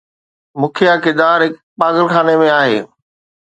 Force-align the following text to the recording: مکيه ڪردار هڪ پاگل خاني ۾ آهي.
مکيه 0.59 0.93
ڪردار 1.03 1.39
هڪ 1.45 1.53
پاگل 1.79 2.07
خاني 2.13 2.35
۾ 2.43 2.49
آهي. 2.59 2.79